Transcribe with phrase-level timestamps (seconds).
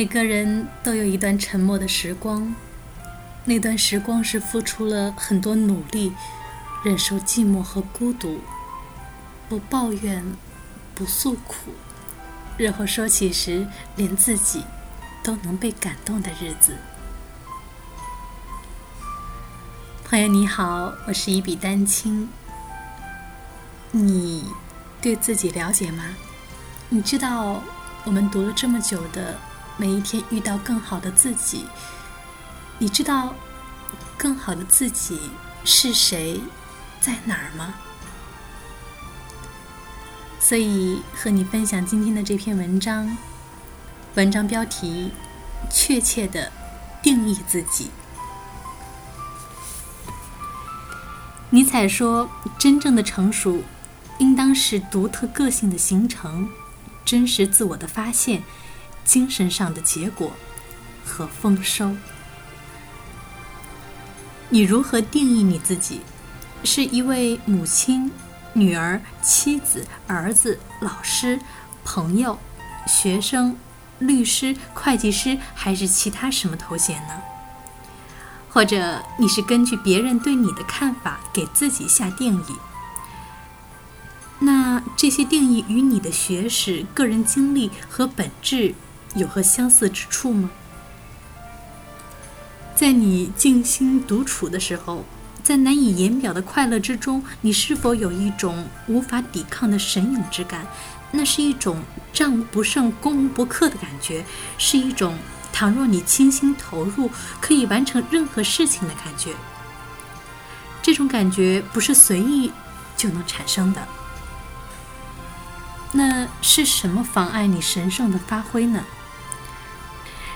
[0.00, 2.54] 每个人都有一段沉默的时光，
[3.44, 6.10] 那段时光是付出了很多努力，
[6.82, 8.40] 忍受寂寞和孤独，
[9.46, 10.24] 不抱怨，
[10.94, 11.74] 不诉苦，
[12.56, 14.64] 日后说起时连自己
[15.22, 16.74] 都能被感动的日子。
[20.06, 22.26] 朋友你好，我是一笔丹青。
[23.90, 24.46] 你
[25.02, 26.04] 对自己了解吗？
[26.88, 27.62] 你知道
[28.04, 29.38] 我们读了这么久的？
[29.80, 31.64] 每一天遇到更好的自己，
[32.78, 33.34] 你知道
[34.18, 35.18] 更好的自己
[35.64, 36.38] 是谁，
[37.00, 37.76] 在哪儿吗？
[40.38, 43.16] 所以和你分享今天的这篇文章，
[44.16, 45.12] 文章标题：
[45.72, 46.52] 确切的
[47.02, 47.90] 定义自己。
[51.48, 52.28] 尼采说
[52.60, 53.62] ：“真正的成熟，
[54.18, 56.50] 应当是独特个性的形成，
[57.02, 58.42] 真实自我的发现。”
[59.10, 60.32] 精神上的结果
[61.04, 61.96] 和丰收。
[64.50, 66.00] 你如何定义你自己？
[66.62, 68.12] 是一位母亲、
[68.52, 71.40] 女儿、妻子、儿子、老师、
[71.84, 72.38] 朋友、
[72.86, 73.56] 学生、
[73.98, 77.20] 律师、会计师，还是其他什么头衔呢？
[78.48, 82.54] 或者你是根据别人对你的看法给自己下定义？
[84.38, 88.76] 那这些定义与你的学识、个人经历和本质？
[89.14, 90.50] 有何相似之处吗？
[92.74, 95.04] 在你静心独处的时候，
[95.42, 100.66] 在难以言表的快乐之中，你是否有一种无法抵抗的神勇之感？
[101.12, 104.24] 那是一种战无不胜、攻无不克的感觉，
[104.56, 105.18] 是一种
[105.52, 109.34] 倘若你倾心投入，可以完成任何事情的感觉。
[110.80, 112.52] 这种感觉不是随意
[112.96, 113.86] 就能产生的。
[115.92, 118.84] 那是什么妨碍你神圣的发挥呢？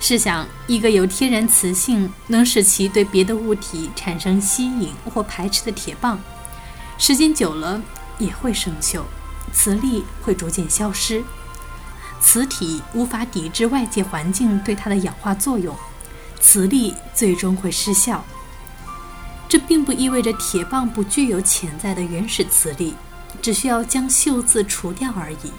[0.00, 6.18] 试想，一个有天然磁性，能使其对别的物体产生吸引或排斥的铁棒，
[6.96, 7.82] 时间久了
[8.18, 9.02] 也会生锈，
[9.52, 11.22] 磁力会逐渐消失，
[12.20, 15.76] 磁体无法抵制外界环境对它的氧化作用，
[16.40, 18.24] 磁力最终会失效。
[19.48, 22.94] 这并不意味着铁棒不具有潜在的原始磁力，
[23.42, 25.52] 只需要将锈渍除掉而已。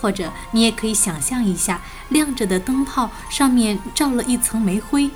[0.00, 1.80] 或者，你也可以想象一下，
[2.10, 5.10] 亮着的灯泡上面罩了一层煤灰，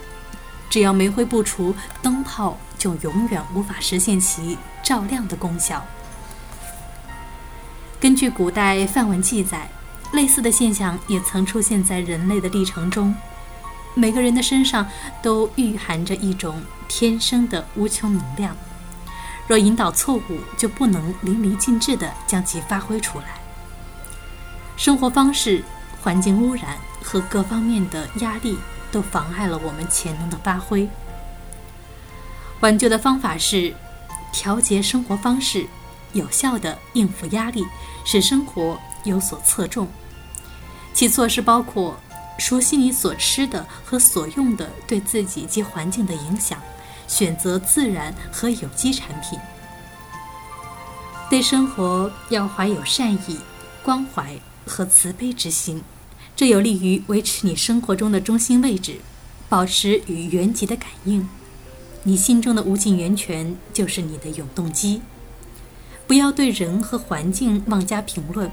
[0.69, 5.85] 只要煤灰不除，灯泡就永远无法实现其照亮的功效。
[8.01, 9.69] 根据古代范文记载，
[10.13, 13.15] 类似的现象也曾出现在人类的历程中。
[13.95, 14.89] 每个人的身上
[15.21, 18.57] 都蕴含着一种天生的无穷能量，
[19.49, 23.40] 若引导错误，就不能淋漓尽致地将其发挥出来。
[24.81, 25.63] 生活方式、
[26.03, 28.57] 环境污染和各方面的压力
[28.91, 30.89] 都妨碍了我们潜能的发挥。
[32.61, 33.75] 挽救的方法是
[34.33, 35.67] 调节生活方式，
[36.15, 37.63] 有效地应付压力，
[38.07, 39.87] 使生活有所侧重。
[40.95, 41.95] 其措施包括
[42.39, 46.59] 熟悉你所吃的和所用的对自己及环境的影响，
[47.07, 49.39] 选择自然和有机产品。
[51.29, 53.39] 对生活要怀有善意、
[53.83, 54.35] 关怀。
[54.71, 55.83] 和慈悲之心，
[56.37, 59.01] 这有利于维持你生活中的中心位置，
[59.49, 61.29] 保持与原极的感应。
[62.05, 65.03] 你心中的无尽源泉就是你的永动机。
[66.07, 68.51] 不要对人和环境妄加评论，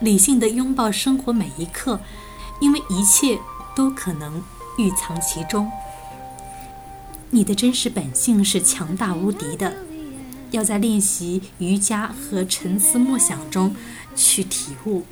[0.00, 1.98] 理性的拥抱生活每一刻，
[2.60, 3.38] 因为一切
[3.74, 4.42] 都可能
[4.78, 5.70] 蕴藏其中。
[7.30, 9.74] 你的真实本性是强大无敌的，
[10.50, 13.74] 要在练习瑜伽和沉思默想中
[14.14, 15.04] 去体悟。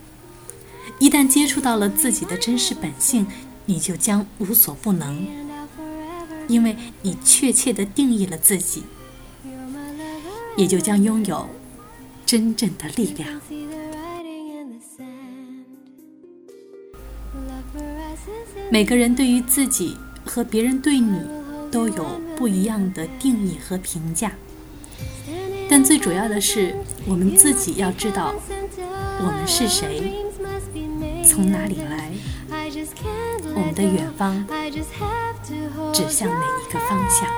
[0.99, 3.27] 一旦接触到了自己的真实本性，
[3.67, 5.27] 你就将无所不能，
[6.49, 8.85] 因为你确切的定义了自己，
[10.57, 11.49] 也就将拥有
[12.25, 13.41] 真正的力量。
[18.71, 21.19] 每个人对于自己和别人对你
[21.71, 24.33] 都有不一样的定义和评价，
[25.69, 26.75] 但最主要的是，
[27.07, 28.35] 我们自己要知道
[29.21, 30.22] 我们是谁。
[31.25, 32.11] 从哪里来？
[33.55, 34.45] 我们的远方
[35.93, 37.29] 指向哪一个方向？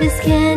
[0.00, 0.47] This can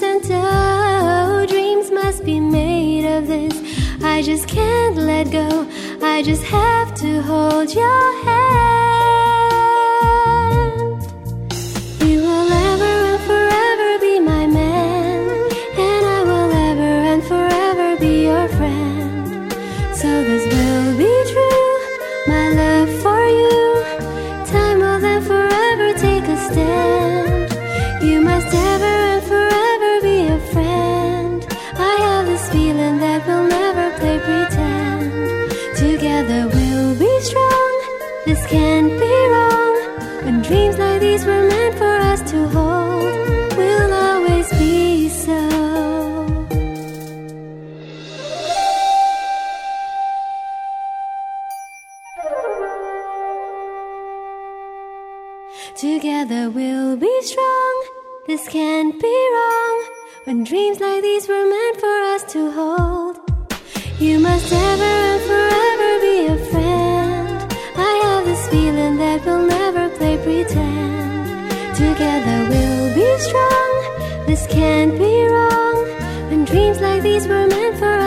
[0.00, 0.32] be.
[0.32, 3.54] Oh, dreams must be made of this.
[4.02, 5.68] I just can't let go.
[6.02, 8.93] I just have to hold your hand.
[38.26, 39.74] This can't be wrong.
[40.24, 43.04] When dreams like these were meant for us to hold,
[43.54, 45.40] we'll always be so.
[55.76, 57.84] Together we'll be strong.
[58.26, 59.84] This can't be wrong.
[60.24, 63.18] When dreams like these were meant for us to hold,
[64.00, 65.43] you must ever and forever
[70.46, 71.76] pretend.
[71.76, 74.26] Together we'll be strong.
[74.26, 75.76] This can't be wrong.
[76.28, 77.98] When dreams like these were meant for